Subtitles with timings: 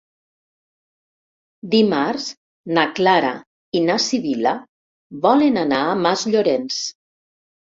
[1.73, 2.25] Dimarts
[2.77, 3.35] na Clara
[3.81, 4.55] i na Sibil·la
[5.27, 6.83] volen anar a Masllorenç.